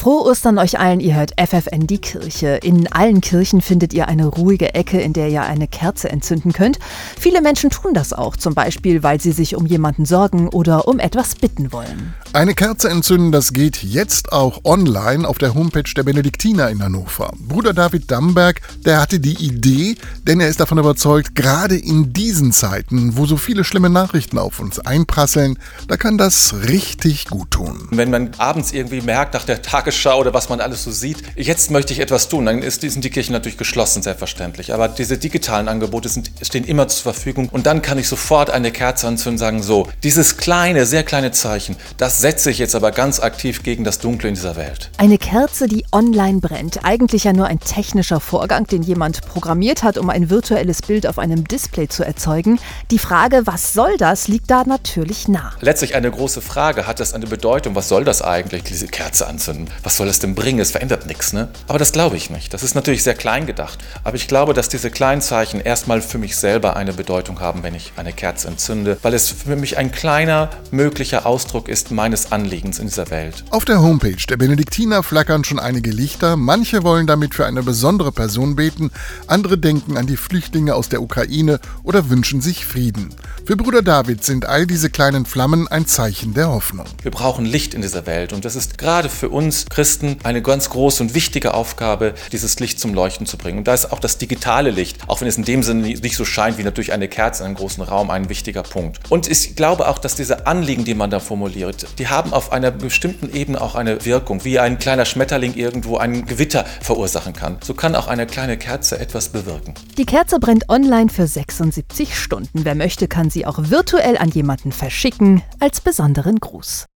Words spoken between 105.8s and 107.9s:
ein Gewitter verursachen kann. So